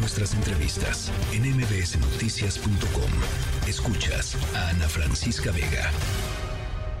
nuestras 0.00 0.32
entrevistas 0.34 1.12
en 1.32 1.42
mbsnoticias.com. 1.42 3.10
Escuchas 3.68 4.36
a 4.56 4.70
Ana 4.70 4.88
Francisca 4.88 5.52
Vega. 5.52 5.90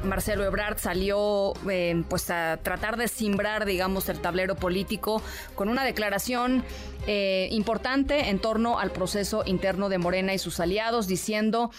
Marcelo 0.04 0.44
Ebrard 0.44 0.78
salió 0.78 1.54
eh, 1.68 2.02
pues 2.08 2.30
a 2.30 2.58
tratar 2.62 2.96
de 2.96 3.08
simbrar, 3.08 3.64
digamos, 3.64 4.08
el 4.08 4.20
tablero 4.20 4.54
político 4.54 5.22
con 5.54 5.68
una 5.68 5.84
declaración 5.84 6.62
eh, 7.06 7.48
importante 7.52 8.28
en 8.28 8.38
torno 8.38 8.78
al 8.78 8.92
proceso 8.92 9.42
interno 9.46 9.88
de 9.88 9.98
Morena 9.98 10.34
y 10.34 10.38
sus 10.38 10.60
aliados, 10.60 11.06
diciendo 11.06 11.70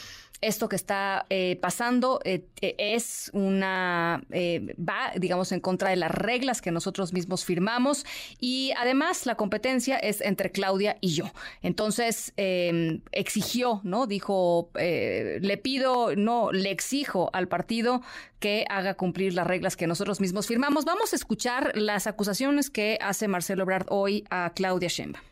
esto 0.41 0.67
que 0.67 0.75
está 0.75 1.25
eh, 1.29 1.57
pasando 1.61 2.19
eh, 2.25 2.47
eh, 2.61 2.75
es 2.77 3.29
una, 3.33 4.23
va, 4.31 5.11
digamos, 5.17 5.51
en 5.51 5.59
contra 5.59 5.89
de 5.91 5.95
las 5.95 6.11
reglas 6.11 6.61
que 6.61 6.71
nosotros 6.71 7.13
mismos 7.13 7.45
firmamos 7.45 8.05
y 8.39 8.71
además 8.77 9.25
la 9.25 9.35
competencia 9.35 9.97
es 9.97 10.19
entre 10.21 10.51
Claudia 10.51 10.97
y 10.99 11.09
yo. 11.09 11.25
Entonces, 11.61 12.33
em, 12.37 13.01
exigió, 13.11 13.81
¿no? 13.83 14.07
Dijo, 14.07 14.71
le 14.75 15.57
pido, 15.57 16.15
no, 16.15 16.51
le 16.51 16.71
exijo 16.71 17.29
al 17.33 17.47
partido 17.47 18.01
que 18.39 18.65
haga 18.69 18.95
cumplir 18.95 19.33
las 19.33 19.45
reglas 19.45 19.77
que 19.77 19.85
nosotros 19.85 20.19
mismos 20.19 20.47
firmamos. 20.47 20.85
Vamos 20.85 21.13
a 21.13 21.15
escuchar 21.15 21.73
las 21.75 22.07
acusaciones 22.07 22.69
que 22.69 22.97
hace 23.01 23.27
Marcelo 23.27 23.63
Ebrard 23.63 23.85
hoy 23.89 24.23
a 24.31 24.51
Claudia 24.55 24.89
Sheinbaum. 24.89 25.23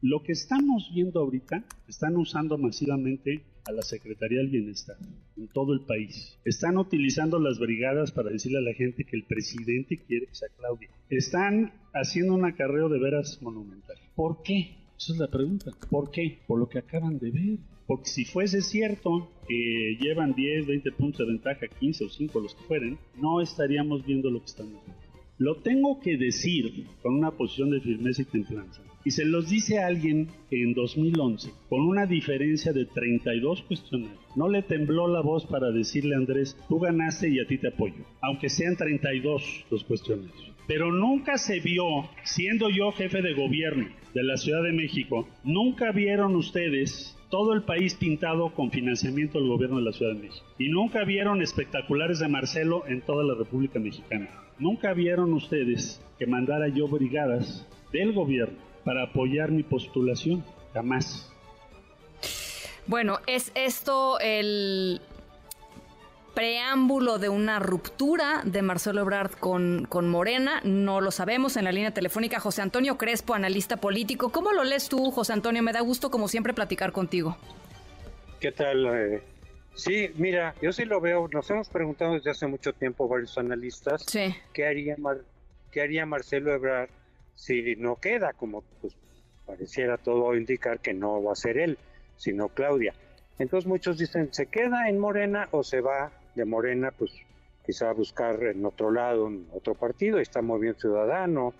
Lo 0.00 0.24
que 0.24 0.32
estamos 0.32 0.90
viendo 0.92 1.20
ahorita, 1.20 1.62
están 1.86 2.16
usando 2.16 2.58
masivamente 2.58 3.44
a 3.64 3.72
la 3.72 3.82
Secretaría 3.82 4.38
del 4.38 4.48
Bienestar 4.48 4.96
en 5.36 5.48
todo 5.48 5.72
el 5.72 5.80
país. 5.80 6.38
Están 6.44 6.78
utilizando 6.78 7.38
las 7.38 7.58
brigadas 7.58 8.12
para 8.12 8.30
decirle 8.30 8.58
a 8.58 8.62
la 8.62 8.74
gente 8.74 9.04
que 9.04 9.16
el 9.16 9.24
presidente 9.24 9.98
quiere 9.98 10.26
que 10.26 10.34
sea 10.34 10.48
Claudia. 10.56 10.88
Están 11.08 11.72
haciendo 11.92 12.34
un 12.34 12.44
acarreo 12.44 12.88
de 12.88 12.98
veras 12.98 13.40
monumental. 13.42 13.96
¿Por 14.14 14.42
qué? 14.42 14.76
Esa 14.98 15.12
es 15.12 15.18
la 15.18 15.28
pregunta. 15.28 15.72
¿Por 15.90 16.10
qué? 16.10 16.38
Por 16.46 16.58
lo 16.58 16.68
que 16.68 16.78
acaban 16.78 17.18
de 17.18 17.30
ver. 17.30 17.58
Porque 17.86 18.08
si 18.08 18.24
fuese 18.24 18.62
cierto 18.62 19.30
que 19.48 19.98
llevan 20.00 20.34
10, 20.34 20.66
20 20.66 20.92
puntos 20.92 21.18
de 21.18 21.32
ventaja, 21.32 21.66
15 21.66 22.04
o 22.04 22.08
5 22.08 22.40
los 22.40 22.54
que 22.54 22.64
fueren, 22.64 22.98
no 23.20 23.40
estaríamos 23.40 24.04
viendo 24.06 24.30
lo 24.30 24.40
que 24.40 24.46
estamos 24.46 24.72
viendo. 24.84 25.02
Lo 25.38 25.56
tengo 25.56 26.00
que 26.00 26.16
decir 26.16 26.86
con 27.02 27.14
una 27.14 27.32
posición 27.32 27.70
de 27.70 27.80
firmeza 27.80 28.22
y 28.22 28.26
templanza 28.26 28.82
y 29.04 29.10
se 29.10 29.24
los 29.24 29.48
dice 29.48 29.78
a 29.78 29.86
alguien 29.86 30.28
que 30.48 30.62
en 30.62 30.74
2011, 30.74 31.50
con 31.68 31.80
una 31.80 32.06
diferencia 32.06 32.72
de 32.72 32.86
32 32.86 33.62
cuestionarios, 33.62 34.20
no 34.36 34.48
le 34.48 34.62
tembló 34.62 35.08
la 35.08 35.20
voz 35.20 35.46
para 35.46 35.70
decirle 35.70 36.14
a 36.14 36.18
Andrés, 36.18 36.56
tú 36.68 36.78
ganaste 36.78 37.28
y 37.28 37.40
a 37.40 37.46
ti 37.46 37.58
te 37.58 37.68
apoyo, 37.68 38.04
aunque 38.20 38.48
sean 38.48 38.76
32 38.76 39.66
los 39.70 39.84
cuestionarios. 39.84 40.52
Pero 40.66 40.92
nunca 40.92 41.38
se 41.38 41.60
vio, 41.60 41.84
siendo 42.22 42.70
yo 42.70 42.92
jefe 42.92 43.20
de 43.20 43.34
gobierno 43.34 43.88
de 44.14 44.22
la 44.22 44.36
Ciudad 44.36 44.62
de 44.62 44.72
México, 44.72 45.28
nunca 45.42 45.90
vieron 45.90 46.36
ustedes 46.36 47.18
todo 47.30 47.54
el 47.54 47.62
país 47.62 47.94
pintado 47.94 48.54
con 48.54 48.70
financiamiento 48.70 49.38
del 49.38 49.48
gobierno 49.48 49.78
de 49.78 49.84
la 49.84 49.92
Ciudad 49.92 50.14
de 50.14 50.20
México. 50.20 50.46
Y 50.58 50.68
nunca 50.68 51.04
vieron 51.04 51.42
espectaculares 51.42 52.20
de 52.20 52.28
Marcelo 52.28 52.84
en 52.86 53.00
toda 53.00 53.24
la 53.24 53.34
República 53.34 53.80
Mexicana. 53.80 54.28
Nunca 54.58 54.92
vieron 54.92 55.32
ustedes 55.32 56.00
que 56.18 56.26
mandara 56.26 56.68
yo 56.68 56.86
brigadas 56.88 57.66
del 57.92 58.12
gobierno 58.12 58.71
para 58.84 59.04
apoyar 59.04 59.50
mi 59.50 59.62
postulación, 59.62 60.44
jamás. 60.72 61.30
Bueno, 62.86 63.20
¿es 63.26 63.52
esto 63.54 64.18
el 64.20 65.00
preámbulo 66.34 67.18
de 67.18 67.28
una 67.28 67.58
ruptura 67.58 68.42
de 68.44 68.62
Marcelo 68.62 69.02
Ebrard 69.02 69.32
con, 69.32 69.86
con 69.88 70.08
Morena? 70.08 70.60
No 70.64 71.00
lo 71.00 71.10
sabemos. 71.10 71.56
En 71.56 71.64
la 71.64 71.72
línea 71.72 71.92
telefónica, 71.92 72.40
José 72.40 72.62
Antonio 72.62 72.98
Crespo, 72.98 73.34
analista 73.34 73.76
político. 73.76 74.30
¿Cómo 74.30 74.52
lo 74.52 74.64
lees 74.64 74.88
tú, 74.88 75.10
José 75.10 75.32
Antonio? 75.32 75.62
Me 75.62 75.72
da 75.72 75.80
gusto, 75.80 76.10
como 76.10 76.28
siempre, 76.28 76.54
platicar 76.54 76.92
contigo. 76.92 77.36
¿Qué 78.40 78.50
tal? 78.50 78.86
Eh, 78.86 79.22
sí, 79.74 80.10
mira, 80.16 80.54
yo 80.60 80.72
sí 80.72 80.84
lo 80.84 81.00
veo. 81.00 81.28
Nos 81.32 81.48
hemos 81.50 81.68
preguntado 81.68 82.14
desde 82.14 82.30
hace 82.30 82.48
mucho 82.48 82.72
tiempo 82.72 83.06
varios 83.06 83.38
analistas 83.38 84.04
qué, 84.52 84.66
haría 84.66 84.96
qué 85.70 85.80
haría 85.80 86.04
Marcelo 86.04 86.52
Ebrard 86.52 86.90
si 87.34 87.76
no 87.76 87.96
queda, 87.96 88.32
como 88.32 88.62
pues 88.80 88.96
pareciera 89.46 89.98
todo 89.98 90.34
indicar 90.34 90.80
que 90.80 90.94
no 90.94 91.22
va 91.22 91.32
a 91.32 91.36
ser 91.36 91.58
él, 91.58 91.78
sino 92.16 92.48
Claudia. 92.48 92.94
Entonces 93.38 93.66
muchos 93.66 93.98
dicen, 93.98 94.32
¿se 94.32 94.46
queda 94.46 94.88
en 94.88 94.98
Morena 94.98 95.48
o 95.50 95.62
se 95.62 95.80
va 95.80 96.12
de 96.34 96.44
Morena? 96.44 96.92
Pues 96.92 97.12
quizá 97.66 97.92
buscar 97.92 98.42
en 98.44 98.64
otro 98.64 98.90
lado, 98.90 99.28
en 99.28 99.46
otro 99.52 99.74
partido, 99.74 100.18
está 100.18 100.42
muy 100.42 100.60
bien 100.60 100.74
Ciudadano, 100.74 101.54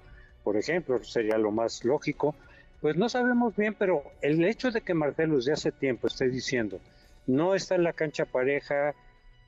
por 0.44 0.56
ejemplo, 0.56 1.02
sería 1.02 1.38
lo 1.38 1.50
más 1.50 1.84
lógico. 1.84 2.34
Pues 2.80 2.96
no 2.96 3.08
sabemos 3.08 3.54
bien, 3.56 3.74
pero 3.78 4.02
el 4.20 4.44
hecho 4.44 4.70
de 4.70 4.80
que 4.80 4.94
Marcelo 4.94 5.36
desde 5.36 5.52
hace 5.52 5.70
tiempo 5.70 6.08
esté 6.08 6.28
diciendo, 6.28 6.80
no 7.26 7.54
está 7.54 7.76
en 7.76 7.84
la 7.84 7.92
cancha 7.92 8.24
pareja, 8.24 8.94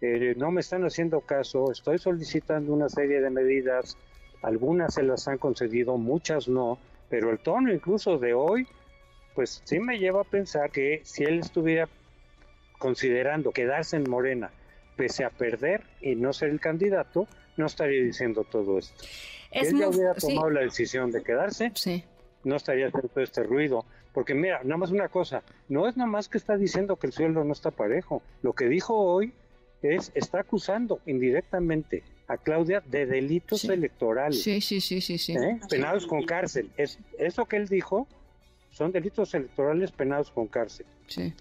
eh, 0.01 0.35
no 0.37 0.51
me 0.53 0.61
están 0.61 0.85
haciendo 0.85 1.21
caso, 1.21 1.73
estoy 1.73 1.99
solicitando 1.99 2.73
una 2.73 2.89
serie 2.89 3.21
de 3.21 3.31
medidas, 3.31 3.97
algunas 4.45 4.95
se 4.95 5.03
las 5.03 5.27
han 5.29 5.39
concedido, 5.39 5.97
muchas 5.97 6.49
no, 6.49 6.79
pero 7.09 7.31
el 7.31 7.39
tono 7.39 7.73
incluso 7.73 8.19
de 8.19 8.35
hoy, 8.35 8.67
pues 9.35 9.63
sí 9.65 9.81
me 9.81 9.99
lleva 9.99 10.21
a 10.21 10.25
pensar 10.25 10.71
que 10.71 11.01
si 11.05 11.25
él 11.25 11.41
estuviera 11.41 11.89
considerando 12.79 13.53
quedarse 13.53 13.97
en 13.97 14.09
Morena, 14.09 14.51
pese 14.97 15.25
a 15.25 15.31
perder 15.31 15.83
y 16.01 16.15
no 16.15 16.33
ser 16.33 16.51
el 16.51 16.61
candidato, 16.61 17.27
no 17.57 17.67
estaría 17.67 18.03
diciendo 18.03 18.45
todo 18.45 18.79
esto. 18.79 19.05
Es 19.51 19.71
él 19.71 19.79
ya 19.79 19.89
hubiera 19.89 20.15
tomado 20.15 20.51
la 20.51 20.61
decisión 20.61 21.11
de 21.11 21.23
quedarse, 21.23 21.73
no 22.45 22.57
estaría 22.57 22.89
haciendo 22.89 23.09
todo 23.09 23.25
este 23.25 23.43
ruido. 23.43 23.85
Porque 24.13 24.35
mira, 24.35 24.61
nada 24.63 24.77
más 24.77 24.91
una 24.93 25.09
cosa, 25.09 25.43
no 25.69 25.89
es 25.89 25.97
nada 25.97 26.09
más 26.09 26.29
que 26.29 26.39
está 26.39 26.57
diciendo 26.57 26.97
que 26.97 27.09
el 27.09 27.13
sueldo 27.13 27.43
no 27.43 27.53
está 27.53 27.73
parejo. 27.73 28.23
Lo 28.43 28.53
que 28.53 28.69
dijo 28.69 28.95
hoy 28.95 29.33
es, 29.83 30.13
está 30.15 30.41
acusando 30.41 31.01
indirectamente 31.07 32.05
a 32.27 32.37
Claudia 32.39 32.83
de 32.87 33.07
delitos 33.07 33.65
electorales. 33.65 34.43
Sí, 34.43 34.61
sí, 34.61 34.81
sí, 34.81 35.01
sí, 35.01 35.19
sí. 35.19 35.35
¿Eh? 35.35 35.61
Penados 35.69 36.07
con 36.07 36.25
cárcel. 36.25 36.71
Es, 36.77 36.99
eso 37.19 37.45
que 37.47 37.57
él 37.57 37.69
dijo 37.69 38.07
son 38.71 38.91
delitos 38.91 39.33
electorales 39.35 39.93
penados 39.93 40.31
con 40.33 40.49
cárcel. 40.49 40.87
Sí. 41.07 41.33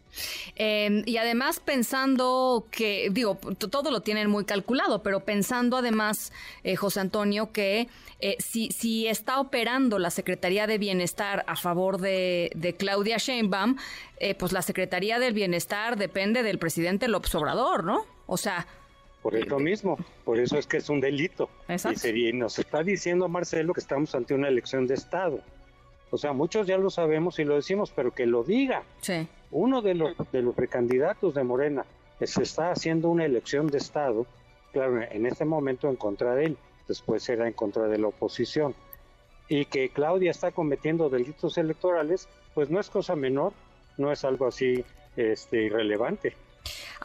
Em, 0.55 1.03
y 1.05 1.17
además 1.17 1.59
pensando 1.59 2.67
que, 2.69 3.09
digo, 3.11 3.35
todo 3.57 3.89
lo 3.89 4.01
tienen 4.01 4.29
muy 4.29 4.45
calculado, 4.45 5.01
pero 5.01 5.21
pensando 5.21 5.77
además, 5.77 6.31
eh, 6.63 6.75
José 6.75 6.99
Antonio, 6.99 7.51
que 7.51 7.87
eh, 8.19 8.35
si, 8.39 8.69
si 8.71 9.07
está 9.07 9.39
operando 9.39 9.97
la 9.97 10.11
Secretaría 10.11 10.67
de 10.67 10.77
Bienestar 10.77 11.43
a 11.47 11.55
favor 11.55 11.99
de, 11.99 12.51
de 12.55 12.75
Claudia 12.75 13.17
Sheinbaum, 13.17 13.77
pues 14.37 14.53
la 14.53 14.61
Secretaría 14.61 15.19
del 15.19 15.33
Bienestar 15.33 15.97
depende 15.97 16.43
del 16.43 16.57
presidente 16.57 17.09
López 17.09 17.35
Obrador, 17.35 17.83
¿no? 17.83 18.05
O 18.25 18.37
sea, 18.37 18.67
por 19.23 19.35
eso 19.35 19.57
mismo, 19.57 19.97
por 20.25 20.37
eso 20.37 20.57
es 20.57 20.67
que 20.67 20.77
es 20.77 20.89
un 20.89 20.99
delito. 20.99 21.49
Y 21.69 21.95
sería, 21.95 22.31
nos 22.33 22.59
está 22.59 22.83
diciendo 22.83 23.29
Marcelo 23.29 23.73
que 23.73 23.79
estamos 23.79 24.13
ante 24.13 24.33
una 24.33 24.49
elección 24.49 24.85
de 24.85 24.95
Estado. 24.95 25.39
O 26.11 26.17
sea, 26.17 26.33
muchos 26.33 26.67
ya 26.67 26.77
lo 26.77 26.89
sabemos 26.89 27.39
y 27.39 27.45
lo 27.45 27.55
decimos, 27.55 27.91
pero 27.95 28.11
que 28.11 28.25
lo 28.25 28.43
diga. 28.43 28.83
Sí. 29.01 29.27
Uno 29.49 29.81
de 29.81 29.95
los, 29.95 30.15
de 30.31 30.41
los 30.41 30.53
precandidatos 30.53 31.33
de 31.33 31.43
Morena 31.43 31.85
se 32.21 32.43
está 32.43 32.71
haciendo 32.71 33.09
una 33.09 33.25
elección 33.25 33.67
de 33.67 33.77
Estado, 33.77 34.25
claro, 34.71 35.01
en 35.01 35.25
este 35.25 35.45
momento 35.45 35.89
en 35.89 35.95
contra 35.95 36.35
de 36.35 36.45
él, 36.45 36.57
después 36.87 37.23
será 37.23 37.47
en 37.47 37.53
contra 37.53 37.87
de 37.87 37.97
la 37.97 38.07
oposición. 38.07 38.75
Y 39.47 39.65
que 39.65 39.89
Claudia 39.89 40.31
está 40.31 40.51
cometiendo 40.51 41.09
delitos 41.09 41.57
electorales, 41.57 42.27
pues 42.53 42.69
no 42.69 42.79
es 42.79 42.89
cosa 42.89 43.15
menor, 43.15 43.53
no 43.97 44.11
es 44.11 44.23
algo 44.25 44.47
así 44.47 44.83
este, 45.15 45.63
irrelevante. 45.63 46.35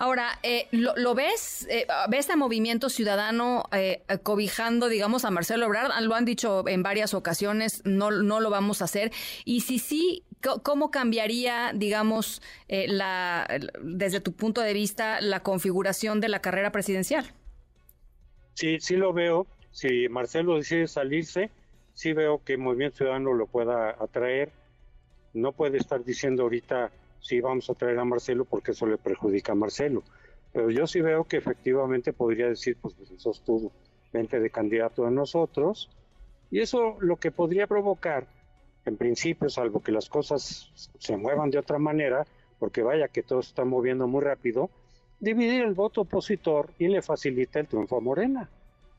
Ahora, 0.00 0.38
eh, 0.44 0.68
¿lo, 0.70 1.14
ves? 1.16 1.66
Eh, 1.68 1.84
¿Ves 2.08 2.30
a 2.30 2.36
Movimiento 2.36 2.88
Ciudadano 2.88 3.64
eh, 3.72 4.02
cobijando, 4.22 4.88
digamos, 4.88 5.24
a 5.24 5.32
Marcelo 5.32 5.66
Ebrard? 5.66 5.90
Lo 6.02 6.14
han 6.14 6.24
dicho 6.24 6.62
en 6.68 6.84
varias 6.84 7.14
ocasiones, 7.14 7.82
no, 7.84 8.12
no 8.12 8.38
lo 8.38 8.48
vamos 8.48 8.80
a 8.80 8.84
hacer. 8.84 9.10
Y 9.44 9.62
si 9.62 9.80
sí, 9.80 10.22
¿cómo 10.62 10.92
cambiaría, 10.92 11.72
digamos, 11.74 12.42
la, 12.68 13.48
desde 13.82 14.20
tu 14.20 14.34
punto 14.34 14.60
de 14.60 14.72
vista, 14.72 15.20
la 15.20 15.40
configuración 15.42 16.20
de 16.20 16.28
la 16.28 16.40
carrera 16.40 16.70
presidencial? 16.70 17.32
Sí, 18.54 18.78
sí 18.78 18.94
lo 18.94 19.12
veo. 19.12 19.48
Si 19.72 20.08
Marcelo 20.08 20.54
decide 20.54 20.86
salirse, 20.86 21.50
sí 21.94 22.12
veo 22.12 22.40
que 22.44 22.56
Movimiento 22.56 22.98
Ciudadano 22.98 23.32
lo 23.34 23.48
pueda 23.48 23.96
atraer. 23.98 24.52
No 25.34 25.50
puede 25.50 25.78
estar 25.78 26.04
diciendo 26.04 26.44
ahorita 26.44 26.92
sí 27.20 27.40
vamos 27.40 27.68
a 27.70 27.74
traer 27.74 27.98
a 27.98 28.04
Marcelo 28.04 28.44
porque 28.44 28.72
eso 28.72 28.86
le 28.86 28.98
perjudica 28.98 29.52
a 29.52 29.54
Marcelo. 29.54 30.02
Pero 30.52 30.70
yo 30.70 30.86
sí 30.86 31.00
veo 31.00 31.24
que 31.24 31.36
efectivamente 31.36 32.12
podría 32.12 32.48
decir, 32.48 32.76
pues, 32.80 32.94
pues 32.94 33.10
eso 33.10 33.30
estuvo, 33.30 33.72
vente 34.12 34.40
de 34.40 34.50
candidato 34.50 35.06
a 35.06 35.10
nosotros. 35.10 35.90
Y 36.50 36.60
eso 36.60 36.96
lo 37.00 37.16
que 37.16 37.30
podría 37.30 37.66
provocar, 37.66 38.26
en 38.86 38.96
principio, 38.96 39.50
salvo 39.50 39.82
que 39.82 39.92
las 39.92 40.08
cosas 40.08 40.70
se 40.98 41.16
muevan 41.16 41.50
de 41.50 41.58
otra 41.58 41.78
manera, 41.78 42.26
porque 42.58 42.82
vaya 42.82 43.08
que 43.08 43.22
todo 43.22 43.42
se 43.42 43.50
está 43.50 43.64
moviendo 43.64 44.08
muy 44.08 44.22
rápido, 44.22 44.70
dividir 45.20 45.62
el 45.62 45.74
voto 45.74 46.02
opositor 46.02 46.70
y 46.78 46.88
le 46.88 47.02
facilita 47.02 47.60
el 47.60 47.66
triunfo 47.66 47.98
a 47.98 48.00
Morena. 48.00 48.48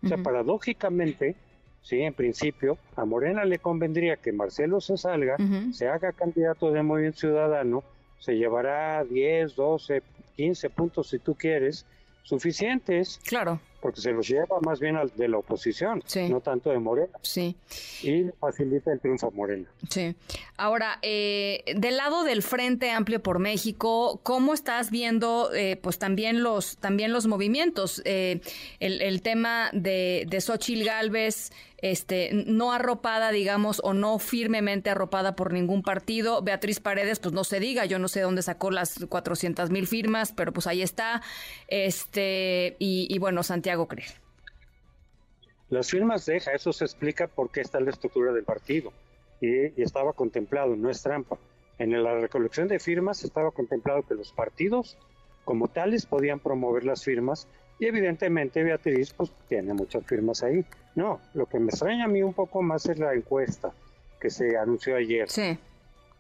O 0.03 0.07
sea, 0.07 0.17
paradójicamente, 0.17 1.35
sí, 1.81 2.01
en 2.01 2.13
principio, 2.13 2.77
a 2.95 3.03
Morena 3.03 3.43
le 3.43 3.59
convendría 3.59 4.15
que 4.17 4.31
Marcelo 4.31 4.79
se 4.79 4.97
salga, 4.97 5.35
se 5.73 5.89
haga 5.89 6.13
candidato 6.13 6.71
de 6.71 6.83
Movimiento 6.83 7.19
Ciudadano, 7.19 7.83
se 8.19 8.37
llevará 8.37 9.03
10, 9.03 9.55
12, 9.55 10.03
15 10.35 10.69
puntos 10.69 11.09
si 11.09 11.19
tú 11.19 11.35
quieres, 11.35 11.85
suficientes. 12.23 13.19
Claro 13.25 13.59
porque 13.81 14.01
se 14.01 14.11
los 14.11 14.27
lleva 14.27 14.59
más 14.61 14.79
bien 14.79 14.95
al 14.95 15.09
de 15.15 15.27
la 15.27 15.37
oposición, 15.37 16.03
no 16.29 16.41
tanto 16.41 16.69
de 16.69 16.79
Morena. 16.79 17.17
Sí. 17.21 17.55
Y 18.03 18.25
facilita 18.39 18.91
el 18.91 18.99
triunfo 18.99 19.27
a 19.27 19.31
Morena. 19.31 19.69
Sí. 19.89 20.15
Ahora, 20.57 20.99
eh, 21.01 21.63
del 21.75 21.97
lado 21.97 22.23
del 22.23 22.43
Frente 22.43 22.91
Amplio 22.91 23.21
por 23.21 23.39
México, 23.39 24.19
¿cómo 24.23 24.53
estás 24.53 24.91
viendo 24.91 25.51
eh, 25.53 25.77
pues 25.81 25.99
también 25.99 26.43
los, 26.43 26.77
también 26.77 27.13
los 27.13 27.27
movimientos? 27.27 28.01
Eh, 28.05 28.41
el, 28.79 29.01
el, 29.01 29.21
tema 29.21 29.69
de, 29.73 30.25
de 30.27 30.41
Xochil 30.41 30.83
Gálvez, 30.83 31.51
este, 31.81 32.31
no 32.33 32.73
arropada, 32.73 33.31
digamos, 33.31 33.81
o 33.83 33.93
no 33.93 34.19
firmemente 34.19 34.89
arropada 34.89 35.35
por 35.35 35.53
ningún 35.53 35.81
partido. 35.81 36.41
Beatriz 36.41 36.79
Paredes, 36.79 37.19
pues 37.19 37.33
no 37.33 37.43
se 37.43 37.59
diga, 37.59 37.85
yo 37.85 37.99
no 37.99 38.07
sé 38.07 38.21
dónde 38.21 38.41
sacó 38.41 38.71
las 38.71 39.05
400 39.07 39.69
mil 39.69 39.87
firmas, 39.87 40.33
pero 40.33 40.51
pues 40.51 40.67
ahí 40.67 40.81
está. 40.81 41.21
Este, 41.67 42.75
y, 42.79 43.17
bueno, 43.19 43.43
Santiago 43.43 43.68
cree. 43.87 44.05
Las 45.69 45.89
firmas 45.89 46.25
deja, 46.25 46.51
eso 46.51 46.73
se 46.73 46.85
explica 46.85 47.27
por 47.27 47.51
qué 47.51 47.61
está 47.61 47.79
la 47.79 47.91
estructura 47.91 48.31
del 48.31 48.43
partido. 48.43 48.91
Y, 49.41 49.79
y 49.79 49.83
estaba 49.83 50.13
contemplado, 50.13 50.75
no 50.75 50.89
es 50.89 51.01
trampa. 51.01 51.37
En 51.77 52.03
la 52.03 52.15
recolección 52.15 52.67
de 52.67 52.79
firmas 52.79 53.23
estaba 53.23 53.51
contemplado 53.51 54.03
que 54.03 54.15
los 54.15 54.33
partidos 54.33 54.97
como 55.45 55.67
tales 55.67 56.05
podían 56.05 56.39
promover 56.39 56.83
las 56.83 57.03
firmas 57.03 57.47
y 57.79 57.85
evidentemente 57.85 58.61
Beatriz 58.61 59.13
pues 59.13 59.31
tiene 59.47 59.73
muchas 59.73 60.05
firmas 60.05 60.43
ahí. 60.43 60.65
No, 60.95 61.21
lo 61.33 61.45
que 61.45 61.59
me 61.59 61.69
extraña 61.69 62.05
a 62.05 62.07
mí 62.07 62.21
un 62.21 62.33
poco 62.33 62.61
más 62.61 62.85
es 62.87 62.99
la 62.99 63.13
encuesta 63.13 63.71
que 64.19 64.29
se 64.29 64.57
anunció 64.57 64.97
ayer. 64.97 65.29
Sí. 65.29 65.57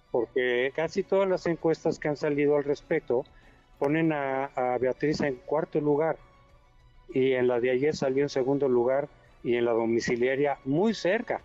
Porque 0.09 0.71
casi 0.75 1.03
todas 1.03 1.29
las 1.29 1.45
encuestas 1.45 1.99
que 1.99 2.07
han 2.07 2.15
salido 2.15 2.55
al 2.55 2.63
respecto 2.63 3.25
ponen 3.77 4.13
a, 4.13 4.77
Beatriz 4.79 5.19
en 5.21 5.35
cuarto 5.35 5.79
lugar 5.81 6.17
y 7.13 7.33
en 7.33 7.47
la 7.47 7.59
de 7.59 7.71
ayer 7.71 7.95
salió 7.95 8.23
en 8.23 8.29
segundo 8.29 8.67
lugar 8.67 9.07
y 9.43 9.55
en 9.55 9.65
la 9.65 9.71
domiciliaria 9.71 10.57
muy 10.65 10.93
cerca 10.93 11.41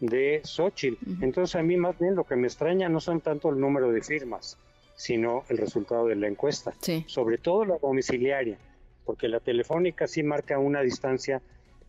de 0.00 0.40
Xochitl. 0.44 0.96
Entonces 1.22 1.56
a 1.56 1.62
mí 1.62 1.76
más 1.76 1.98
bien 1.98 2.14
lo 2.14 2.24
que 2.24 2.36
me 2.36 2.46
extraña 2.46 2.88
no 2.88 3.00
son 3.00 3.20
tanto 3.20 3.50
el 3.50 3.60
número 3.60 3.90
de 3.92 4.02
firmas, 4.02 4.58
sino 4.96 5.44
el 5.48 5.58
resultado 5.58 6.06
de 6.06 6.16
la 6.16 6.28
encuesta. 6.28 6.72
Sobre 7.06 7.38
todo 7.38 7.64
la 7.64 7.78
domiciliaria, 7.78 8.58
porque 9.04 9.28
la 9.28 9.40
telefónica 9.40 10.06
sí 10.06 10.22
marca 10.22 10.58
una 10.58 10.80
distancia 10.80 11.40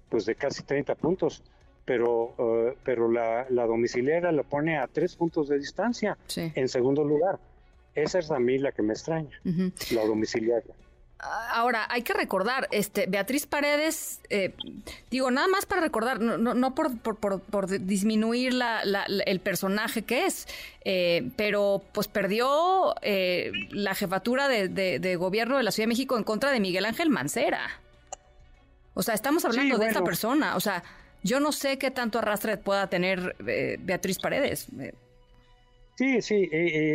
pues 0.09 0.25
de 0.25 0.36
casi 0.36 0.63
30 0.63 0.94
puntos, 0.95 1.44
pero, 1.86 2.36
uh, 2.38 2.75
pero 2.83 3.12
la, 3.12 3.48
la, 3.50 3.66
domiciliaria 3.66 4.31
lo 4.31 4.44
pone 4.44 4.77
a 4.77 4.88
tres 4.88 5.16
puntos 5.16 5.50
de 5.50 5.57
distancia 5.57 6.18
en 6.36 6.69
segundo 6.69 7.04
lugar. 7.04 7.39
Esa 7.95 8.19
es 8.19 8.31
a 8.31 8.39
mí 8.39 8.57
la 8.59 8.71
que 8.71 8.83
me 8.83 8.94
extraña, 8.94 9.39
la 9.92 10.06
domiciliaria. 10.06 10.74
Ahora, 11.52 11.88
hay 11.90 12.02
que 12.02 12.14
recordar, 12.14 12.68
este 12.72 13.06
Beatriz 13.08 13.46
Paredes, 13.46 14.20
eh, 14.30 14.54
digo, 15.10 15.31
nada 15.31 15.48
más 15.48 15.66
para 15.66 15.81
recordar, 15.81 16.20
no, 16.20 16.38
no, 16.38 16.75
por, 16.75 16.98
por, 16.98 17.40
por, 17.40 17.68
disminuir 17.86 18.54
la, 18.54 18.84
la, 18.84 19.04
el 19.04 19.40
personaje 19.40 20.02
que 20.02 20.25
es, 20.25 20.48
eh, 20.84 21.30
pero 21.38 21.81
pues 21.94 22.08
perdió 22.08 22.96
eh, 23.02 23.52
la 23.70 23.96
jefatura 23.96 24.48
de, 24.48 24.68
de, 24.68 25.16
gobierno 25.16 25.58
de 25.58 25.64
la 25.64 25.72
Ciudad 25.72 25.86
de 25.86 25.94
México 25.94 26.18
en 26.18 26.24
contra 26.24 26.52
de 26.52 26.60
Miguel 26.60 26.86
Ángel 26.86 27.10
Mancera. 27.10 27.80
O 28.94 29.02
sea, 29.02 29.14
estamos 29.14 29.46
hablando 29.46 29.78
de 29.78 29.88
esta 29.88 30.04
persona. 30.04 30.56
O 30.56 30.60
sea, 30.60 30.84
yo 31.24 31.40
no 31.40 31.52
sé 31.52 31.78
qué 31.78 31.90
tanto 31.90 32.19
arrastre 32.19 32.58
pueda 32.58 32.88
tener 32.88 33.36
eh, 33.48 33.78
Beatriz 33.80 34.19
Paredes. 34.19 34.68
Eh. 34.80 34.94
Sí, 35.96 36.22
sí, 36.22 36.50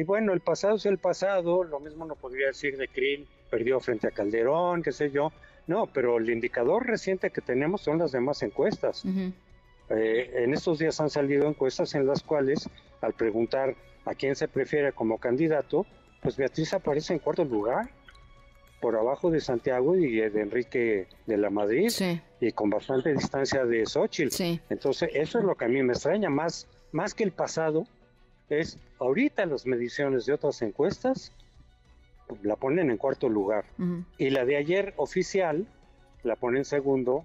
bueno, 0.04 0.32
el 0.32 0.40
pasado 0.40 0.74
es 0.74 0.84
el 0.84 0.98
pasado, 0.98 1.62
lo 1.62 1.80
mismo 1.80 2.04
no 2.04 2.16
podría 2.16 2.48
decir 2.48 2.76
de 2.76 2.88
Krill, 2.88 3.28
perdió 3.50 3.80
frente 3.80 4.06
a 4.08 4.10
Calderón, 4.10 4.82
qué 4.82 4.92
sé 4.92 5.10
yo, 5.10 5.32
no, 5.66 5.86
pero 5.86 6.18
el 6.18 6.30
indicador 6.30 6.86
reciente 6.86 7.30
que 7.30 7.40
tenemos 7.40 7.82
son 7.82 7.98
las 7.98 8.12
demás 8.12 8.42
encuestas. 8.42 9.04
Eh, 9.90 10.30
en 10.44 10.52
estos 10.54 10.78
días 10.78 11.00
han 11.00 11.10
salido 11.10 11.46
encuestas 11.48 11.94
en 11.94 12.06
las 12.06 12.22
cuales, 12.22 12.68
al 13.00 13.12
preguntar 13.12 13.74
a 14.04 14.14
quién 14.14 14.34
se 14.34 14.48
prefiere 14.48 14.92
como 14.92 15.18
candidato, 15.18 15.86
pues 16.22 16.36
Beatriz 16.36 16.72
aparece 16.74 17.12
en 17.12 17.18
cuarto 17.18 17.44
lugar 17.44 17.90
por 18.80 18.96
abajo 18.96 19.30
de 19.30 19.40
Santiago 19.40 19.96
y 19.96 20.16
de 20.16 20.40
Enrique 20.40 21.06
de 21.26 21.36
la 21.36 21.50
Madrid 21.50 21.90
y 22.40 22.52
con 22.52 22.70
bastante 22.70 23.12
distancia 23.12 23.64
de 23.64 23.84
Xochitl. 23.84 24.60
Entonces, 24.70 25.10
eso 25.12 25.38
es 25.38 25.44
lo 25.44 25.54
que 25.54 25.64
a 25.64 25.68
mí 25.68 25.82
me 25.82 25.92
extraña, 25.92 26.30
más, 26.30 26.66
más 26.92 27.12
que 27.14 27.24
el 27.24 27.32
pasado, 27.32 27.86
es 28.48 28.78
ahorita 28.98 29.44
las 29.46 29.66
mediciones 29.66 30.26
de 30.26 30.32
otras 30.32 30.62
encuestas 30.62 31.32
la 32.42 32.56
ponen 32.56 32.90
en 32.90 32.96
cuarto 32.96 33.28
lugar 33.28 33.64
y 34.18 34.30
la 34.30 34.44
de 34.44 34.56
ayer 34.56 34.94
oficial 34.96 35.66
la 36.22 36.36
ponen 36.36 36.58
en 36.58 36.64
segundo 36.64 37.24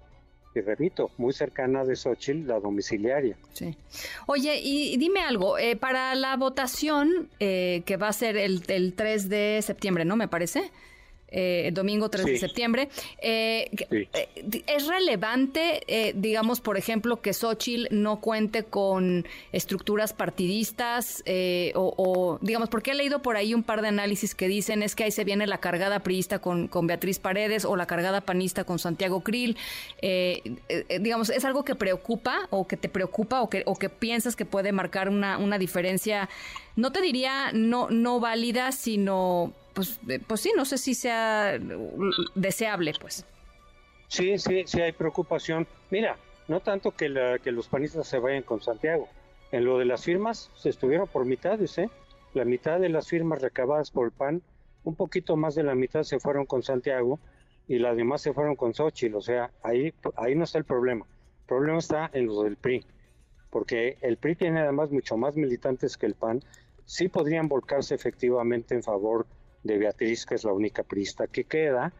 y 0.54 0.60
repito, 0.60 1.10
muy 1.18 1.32
cercana 1.32 1.84
de 1.84 1.96
Xochitl, 1.96 2.46
la 2.46 2.60
domiciliaria. 2.60 3.36
Sí. 3.52 3.76
Oye, 4.26 4.60
y 4.62 4.96
dime 4.98 5.20
algo, 5.20 5.58
eh, 5.58 5.74
para 5.74 6.14
la 6.14 6.36
votación 6.36 7.28
eh, 7.40 7.82
que 7.86 7.96
va 7.96 8.08
a 8.08 8.12
ser 8.12 8.36
el, 8.36 8.62
el 8.68 8.94
3 8.94 9.28
de 9.28 9.60
septiembre, 9.62 10.04
¿no? 10.04 10.14
Me 10.14 10.28
parece 10.28 10.70
eh, 11.34 11.70
domingo 11.72 12.08
3 12.08 12.24
de 12.24 12.38
septiembre. 12.38 12.88
Eh, 13.20 13.68
eh, 13.90 14.62
¿Es 14.66 14.86
relevante, 14.86 15.82
eh, 15.88 16.12
digamos, 16.16 16.60
por 16.60 16.76
ejemplo, 16.76 17.20
que 17.20 17.32
Xochitl 17.32 17.88
no 17.90 18.20
cuente 18.20 18.64
con 18.64 19.26
estructuras 19.52 20.12
partidistas 20.12 21.24
o, 21.74 22.38
digamos, 22.40 22.68
porque 22.68 22.92
he 22.92 22.94
leído 22.94 23.20
por 23.20 23.36
ahí 23.36 23.52
un 23.52 23.64
par 23.64 23.82
de 23.82 23.88
análisis 23.88 24.34
que 24.34 24.46
dicen 24.48 24.82
es 24.82 24.94
que 24.94 25.04
ahí 25.04 25.10
se 25.10 25.24
viene 25.24 25.46
la 25.46 25.58
cargada 25.58 26.00
priista 26.00 26.38
con, 26.38 26.68
con 26.68 26.86
Beatriz 26.86 27.18
Paredes 27.18 27.64
o 27.64 27.74
la 27.76 27.86
cargada 27.86 28.20
panista 28.20 28.64
con 28.64 28.78
Santiago 28.78 29.20
Krill? 29.22 29.56
digamos, 31.00 31.30
¿es 31.30 31.44
algo 31.44 31.64
que 31.64 31.74
preocupa 31.74 32.46
o 32.50 32.66
que 32.66 32.76
te 32.76 32.88
preocupa 32.88 33.42
o 33.42 33.50
que, 33.50 33.62
o 33.66 33.74
que 33.74 33.88
piensas 33.88 34.36
que 34.36 34.44
puede 34.44 34.72
marcar 34.72 35.08
una, 35.08 35.38
una 35.38 35.58
diferencia, 35.58 36.28
no 36.76 36.92
te 36.92 37.00
diría 37.00 37.50
no, 37.52 37.88
no 37.90 38.20
válida, 38.20 38.70
sino 38.72 39.52
pues, 39.74 40.00
eh, 40.08 40.20
pues 40.26 40.40
sí, 40.40 40.52
no 40.56 40.64
sé 40.64 40.78
si 40.78 40.94
sea 40.94 41.58
deseable, 42.34 42.92
pues. 43.00 43.26
Sí, 44.08 44.38
sí, 44.38 44.62
sí 44.66 44.80
hay 44.80 44.92
preocupación. 44.92 45.66
Mira, 45.90 46.16
no 46.48 46.60
tanto 46.60 46.92
que, 46.92 47.08
la, 47.08 47.38
que 47.38 47.52
los 47.52 47.68
panistas 47.68 48.06
se 48.06 48.18
vayan 48.18 48.42
con 48.42 48.62
Santiago. 48.62 49.08
En 49.50 49.64
lo 49.64 49.78
de 49.78 49.84
las 49.84 50.04
firmas 50.04 50.50
se 50.54 50.68
estuvieron 50.68 51.08
por 51.08 51.24
mitades, 51.26 51.78
¿eh? 51.78 51.90
La 52.32 52.44
mitad 52.44 52.80
de 52.80 52.88
las 52.88 53.08
firmas 53.08 53.40
recabadas 53.40 53.90
por 53.90 54.06
el 54.06 54.12
PAN, 54.12 54.42
un 54.82 54.94
poquito 54.94 55.36
más 55.36 55.54
de 55.54 55.62
la 55.62 55.74
mitad 55.74 56.02
se 56.02 56.18
fueron 56.18 56.46
con 56.46 56.62
Santiago 56.62 57.20
y 57.68 57.78
las 57.78 57.96
demás 57.96 58.22
se 58.22 58.32
fueron 58.32 58.56
con 58.56 58.74
Xochitl. 58.74 59.16
O 59.16 59.20
sea, 59.20 59.50
ahí, 59.62 59.94
ahí 60.16 60.34
no 60.34 60.44
está 60.44 60.58
el 60.58 60.64
problema. 60.64 61.06
El 61.40 61.46
problema 61.46 61.78
está 61.78 62.10
en 62.12 62.26
lo 62.26 62.42
del 62.42 62.56
PRI, 62.56 62.84
porque 63.50 63.98
el 64.00 64.16
PRI 64.16 64.36
tiene 64.36 64.60
además 64.60 64.90
mucho 64.90 65.16
más 65.16 65.36
militantes 65.36 65.96
que 65.96 66.06
el 66.06 66.14
PAN. 66.14 66.42
Sí 66.84 67.08
podrían 67.08 67.48
volcarse 67.48 67.94
efectivamente 67.94 68.74
en 68.74 68.82
favor 68.82 69.26
Beatriz, 69.64 70.26
que 70.26 70.36
es 70.36 70.44
la 70.44 70.52
única 70.52 70.82
prista 70.82 71.26
que 71.26 71.44
queda. 71.44 71.92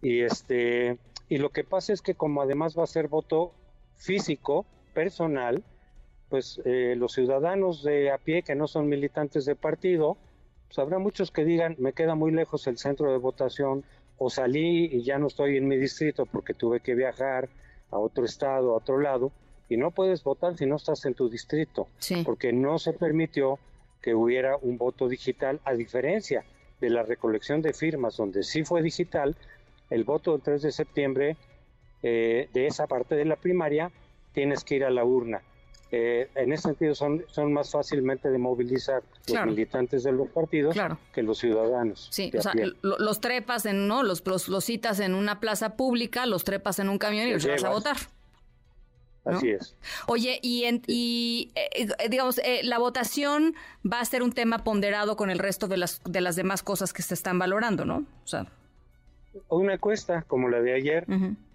Y 0.00 0.20
este 0.20 0.98
y 1.28 1.38
lo 1.38 1.50
que 1.50 1.64
pasa 1.64 1.92
es 1.92 2.02
que 2.02 2.14
como 2.14 2.42
además 2.42 2.78
va 2.78 2.84
a 2.84 2.86
ser 2.86 3.08
voto 3.08 3.52
físico, 3.96 4.66
personal, 4.92 5.62
pues 6.28 6.60
eh, 6.64 6.94
los 6.96 7.12
ciudadanos 7.12 7.82
de 7.82 8.10
a 8.10 8.18
pie 8.18 8.42
que 8.42 8.54
no 8.54 8.66
son 8.66 8.88
militantes 8.88 9.44
de 9.44 9.56
partido, 9.56 10.16
pues 10.68 10.78
habrá 10.78 10.98
muchos 10.98 11.30
que 11.30 11.44
digan, 11.44 11.76
me 11.78 11.92
queda 11.92 12.14
muy 12.14 12.32
lejos 12.32 12.66
el 12.66 12.78
centro 12.78 13.10
de 13.12 13.18
votación, 13.18 13.84
o 14.16 14.30
salí 14.30 14.86
y 14.86 15.02
ya 15.02 15.18
no 15.18 15.26
estoy 15.26 15.56
en 15.56 15.66
mi 15.66 15.76
distrito 15.76 16.24
porque 16.26 16.54
tuve 16.54 16.80
que 16.80 16.94
viajar 16.94 17.48
a 17.90 17.98
otro 17.98 18.24
estado, 18.24 18.72
a 18.72 18.76
otro 18.76 19.00
lado, 19.00 19.32
y 19.68 19.76
no 19.76 19.90
puedes 19.90 20.22
votar 20.22 20.56
si 20.56 20.66
no 20.66 20.76
estás 20.76 21.04
en 21.04 21.14
tu 21.14 21.28
distrito, 21.28 21.88
porque 22.24 22.52
no 22.52 22.78
se 22.78 22.92
permitió 22.92 23.58
que 24.00 24.14
hubiera 24.14 24.56
un 24.56 24.78
voto 24.78 25.08
digital, 25.08 25.60
a 25.64 25.74
diferencia 25.74 26.44
de 26.84 26.90
la 26.90 27.02
recolección 27.02 27.62
de 27.62 27.72
firmas, 27.72 28.16
donde 28.16 28.42
sí 28.42 28.64
fue 28.64 28.82
digital, 28.82 29.34
el 29.90 30.04
voto 30.04 30.32
del 30.32 30.42
3 30.42 30.62
de 30.62 30.72
septiembre 30.72 31.36
eh, 32.02 32.48
de 32.52 32.66
esa 32.66 32.86
parte 32.86 33.14
de 33.14 33.24
la 33.24 33.36
primaria, 33.36 33.90
tienes 34.32 34.64
que 34.64 34.76
ir 34.76 34.84
a 34.84 34.90
la 34.90 35.04
urna. 35.04 35.40
Eh, 35.90 36.28
en 36.34 36.52
ese 36.52 36.64
sentido 36.64 36.94
son, 36.94 37.24
son 37.28 37.52
más 37.52 37.70
fácilmente 37.70 38.28
de 38.28 38.36
movilizar 38.36 39.02
los 39.28 39.46
militantes 39.46 40.02
de 40.02 40.12
los 40.12 40.28
partidos 40.28 40.76
que 41.12 41.22
los 41.22 41.38
ciudadanos. 41.38 42.08
Sí, 42.10 42.32
o 42.36 42.42
sea, 42.42 42.52
los 42.82 43.20
trepas 43.20 43.64
en, 43.64 43.86
¿no? 43.86 44.02
Los, 44.02 44.26
los, 44.26 44.64
citas 44.64 44.98
en 44.98 45.14
una 45.14 45.38
plaza 45.38 45.76
pública, 45.76 46.26
los 46.26 46.42
trepas 46.42 46.80
en 46.80 46.88
un 46.88 46.98
camión 46.98 47.28
y 47.28 47.32
los, 47.32 47.46
vas 47.46 47.64
a 47.64 47.70
votar. 47.70 47.96
Así 49.24 49.50
es. 49.50 49.74
Oye, 50.06 50.38
y, 50.42 50.64
y 50.86 51.50
eh, 51.54 51.88
eh, 51.98 52.08
digamos, 52.08 52.38
eh, 52.38 52.60
la 52.62 52.78
votación 52.78 53.54
va 53.90 54.00
a 54.00 54.04
ser 54.04 54.22
un 54.22 54.32
tema 54.32 54.64
ponderado 54.64 55.16
con 55.16 55.30
el 55.30 55.38
resto 55.38 55.66
de 55.66 55.78
las, 55.78 56.02
de 56.04 56.20
las 56.20 56.36
demás 56.36 56.62
cosas 56.62 56.92
que 56.92 57.02
se 57.02 57.14
están 57.14 57.38
valorando, 57.38 57.84
¿no? 57.84 58.04
O 58.24 58.26
sea. 58.26 58.46
Una 59.48 59.74
encuesta 59.74 60.22
como 60.22 60.48
la 60.48 60.60
de 60.60 60.74
ayer, 60.74 61.06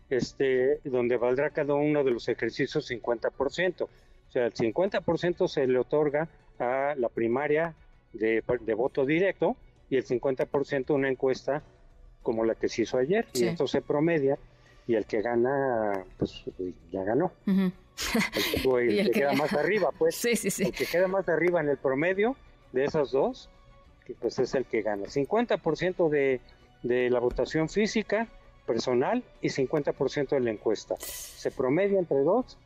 este, 0.09 0.81
donde 0.83 1.17
valdrá 1.17 1.51
cada 1.51 1.75
uno 1.75 2.03
de 2.03 2.11
los 2.11 2.27
ejercicios 2.27 2.89
50%. 2.89 3.83
O 3.83 3.89
sea, 4.31 4.47
el 4.47 4.53
50% 4.53 5.47
se 5.47 5.65
le 5.65 5.79
otorga 5.79 6.27
a 6.59 6.95
la 6.97 7.07
primaria 7.07 7.73
de, 8.11 8.43
voto 8.75 9.05
directo 9.05 9.55
y 9.89 9.95
el 9.95 10.05
50% 10.05 10.93
una 10.93 11.09
encuesta 11.09 11.63
como 12.21 12.43
la 12.43 12.55
que 12.55 12.67
se 12.67 12.81
hizo 12.81 12.97
ayer. 12.97 13.25
Y 13.33 13.45
esto 13.45 13.65
se 13.65 13.81
promedia 13.81 14.37
y 14.89 14.95
el 14.95 15.05
que 15.05 15.21
gana, 15.21 16.03
pues 16.17 16.43
ya 16.91 17.03
ganó. 17.03 17.31
El 17.45 17.71
que, 18.63 19.11
queda 19.11 19.33
más 19.33 19.53
arriba, 19.53 19.91
pues. 19.95 20.25
El 20.25 20.71
que 20.71 20.87
queda 20.87 21.07
más 21.07 21.29
arriba 21.29 21.61
en 21.61 21.69
el 21.69 21.77
promedio 21.77 22.35
de 22.71 22.85
esos 22.85 23.11
dos, 23.11 23.51
pues 24.19 24.39
es 24.39 24.55
el 24.55 24.65
que 24.65 24.81
gana. 24.81 25.03
50% 25.03 26.09
de, 26.09 26.41
de 26.81 27.11
la 27.11 27.19
votación 27.19 27.69
física, 27.69 28.27
personal, 28.65 29.23
y 29.43 29.49
50% 29.49 30.29
de 30.29 30.39
la 30.39 30.49
encuesta. 30.49 30.95
Se 30.97 31.51
promedia 31.51 31.99
entre 31.99 32.21
dos 32.21 32.57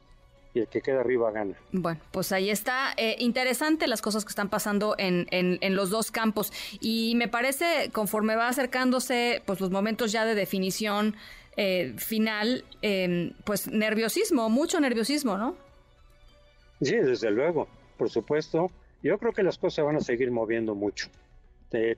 y 0.54 0.60
el 0.60 0.68
que 0.70 0.80
queda 0.80 1.02
arriba 1.02 1.30
gana. 1.30 1.56
Bueno, 1.74 2.00
pues 2.12 2.32
ahí 2.32 2.50
está. 2.50 2.94
Eh, 2.96 3.18
interesante 3.20 3.86
las 3.88 4.02
cosas 4.02 4.24
que 4.24 4.30
están 4.30 4.50
pasando 4.50 4.96
en, 4.98 5.28
en, 5.30 5.76
los 5.76 5.90
dos 5.90 6.10
campos. 6.10 6.54
Y 6.80 7.16
me 7.16 7.28
parece, 7.28 7.90
conforme 7.92 8.38
va 8.38 8.48
acercándose 8.48 9.42
pues 9.46 9.60
los 9.60 9.72
momentos 9.72 10.14
ya 10.14 10.24
de 10.24 10.36
definición 10.36 11.18
eh, 11.58 11.94
final, 11.98 12.64
em, 12.82 13.34
pues 13.44 13.68
nerviosismo, 13.68 14.50
mucho 14.50 14.80
nerviosismo, 14.80 15.38
¿no? 15.38 15.56
Sí, 16.82 16.96
desde 16.96 17.32
luego, 17.32 17.68
por 17.98 18.10
supuesto. 18.10 18.72
Yo 19.02 19.18
creo 19.18 19.34
que 19.34 19.44
las 19.44 19.58
cosas 19.58 19.86
van 19.86 19.98
a 19.98 20.02
seguir 20.02 20.32
moviendo 20.32 20.76
mucho, 20.76 21.10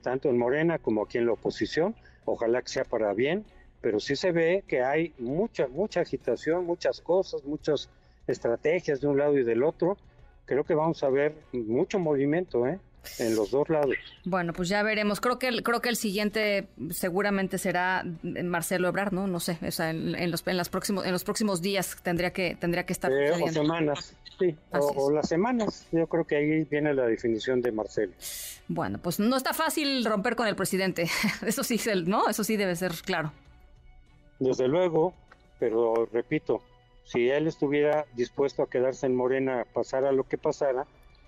tanto 0.02 0.28
en 0.28 0.38
Morena 0.38 0.78
como 0.78 1.04
aquí 1.04 1.18
en 1.18 1.26
la 1.26 1.32
oposición. 1.32 1.94
Ojalá 2.24 2.60
que 2.62 2.68
sea 2.68 2.84
para 2.84 3.12
bien, 3.14 3.44
pero 3.80 4.00
sí 4.00 4.16
se 4.16 4.32
ve 4.32 4.64
que 4.66 4.82
hay 4.82 5.14
mucha, 5.18 5.68
mucha 5.68 6.00
agitación, 6.00 6.66
muchas 6.66 7.00
cosas, 7.00 7.44
muchas 7.44 7.88
estrategias 8.26 9.00
de 9.00 9.06
un 9.06 9.18
lado 9.18 9.38
y 9.38 9.44
del 9.44 9.62
otro. 9.62 9.96
Creo 10.44 10.64
que 10.64 10.74
vamos 10.74 11.02
a 11.02 11.08
ver 11.08 11.34
mucho 11.52 11.98
movimiento, 11.98 12.66
¿eh? 12.66 12.78
En 13.18 13.36
los 13.36 13.50
dos 13.50 13.68
lados. 13.68 13.96
Bueno, 14.24 14.52
pues 14.52 14.68
ya 14.68 14.82
veremos. 14.82 15.20
Creo 15.20 15.38
que 15.38 15.48
el, 15.48 15.62
creo 15.62 15.80
que 15.80 15.88
el 15.88 15.96
siguiente 15.96 16.68
seguramente 16.90 17.58
será 17.58 18.04
Marcelo 18.22 18.88
Ebrard, 18.88 19.12
¿no? 19.12 19.26
No 19.26 19.40
sé, 19.40 19.58
en, 19.60 20.30
los 20.30 20.46
en 20.46 20.56
las 20.56 20.68
próximos 20.68 21.04
en 21.04 21.12
los 21.12 21.24
próximos 21.24 21.62
días 21.62 21.96
tendría 22.02 22.32
que 22.32 22.56
tendría 22.56 22.86
que 22.86 22.92
estar 22.92 23.12
eh, 23.12 23.32
o 23.32 23.48
semanas. 23.48 24.14
Sí, 24.38 24.54
o, 24.72 25.10
las 25.10 25.28
semanas. 25.28 25.86
Yo 25.92 26.06
creo 26.06 26.24
que 26.24 26.36
ahí 26.36 26.64
viene 26.64 26.92
la 26.92 27.06
definición 27.06 27.62
de 27.62 27.72
Marcelo. 27.72 28.12
Bueno, 28.68 28.98
pues 29.02 29.18
no 29.18 29.36
está 29.36 29.54
fácil 29.54 30.04
romper 30.04 30.36
con 30.36 30.46
el 30.46 30.56
presidente. 30.56 31.08
Eso 31.46 31.64
sí, 31.64 31.80
¿no? 32.04 32.28
Eso 32.28 32.44
sí 32.44 32.56
debe 32.56 32.76
ser 32.76 32.92
claro. 33.04 33.32
Desde 34.38 34.68
luego, 34.68 35.14
pero 35.58 36.06
repito, 36.12 36.62
si 37.04 37.30
él 37.30 37.46
estuviera 37.46 38.04
dispuesto 38.14 38.62
a 38.62 38.68
quedarse 38.68 39.06
en 39.06 39.14
Morena, 39.14 39.64
pasara 39.72 40.12
lo 40.12 40.24
que 40.24 40.36
pasara, 40.36 40.86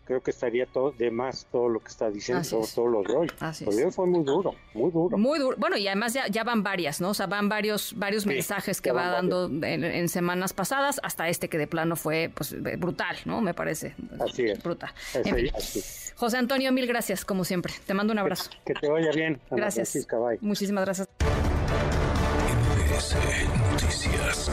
creo 0.08 0.22
que 0.22 0.30
estaría 0.30 0.64
todo 0.64 0.90
de 0.90 1.10
más 1.10 1.46
todo 1.52 1.68
lo 1.68 1.80
que 1.80 1.88
está 1.88 2.10
diciendo, 2.10 2.42
todos 2.48 2.90
los 2.90 3.06
rollos. 3.06 3.94
fue 3.94 4.06
muy 4.06 4.24
duro, 4.24 4.54
muy 4.72 4.90
duro. 4.90 5.18
Muy 5.18 5.38
duro. 5.38 5.54
Bueno, 5.58 5.76
y 5.76 5.86
además 5.86 6.14
ya, 6.30 6.44
van 6.44 6.62
varias, 6.62 7.02
¿no? 7.02 7.10
O 7.10 7.14
sea, 7.14 7.26
van 7.26 7.50
varios 7.50 7.92
varios 7.94 8.24
mensajes 8.24 8.80
que 8.80 8.90
va 8.90 9.08
dando 9.08 9.50
en, 9.62 10.08
semanas 10.08 10.54
pasadas, 10.54 10.98
hasta 11.02 11.28
este 11.28 11.50
que 11.50 11.58
de 11.58 11.66
plano 11.66 11.94
fue 11.94 12.32
pues 12.34 12.56
brutal, 12.78 13.18
¿no? 13.26 13.42
Me 13.42 13.52
parece. 13.52 13.94
Así 14.18 14.46
es. 14.46 14.62
Brutal. 14.62 14.90
José 16.16 16.38
Antonio, 16.38 16.72
mil 16.72 16.86
gracias, 16.86 17.26
como 17.26 17.44
siempre. 17.44 17.74
Te 17.86 17.92
mando 17.92 18.14
un 18.14 18.18
abrazo. 18.18 18.50
Que, 18.64 18.72
te 18.72 18.88
vaya 18.88 19.10
bien. 19.12 19.38
gracias. 19.50 20.08
Muchísimas 20.40 20.86
gracias. 20.86 21.08
Noticias. 23.72 24.50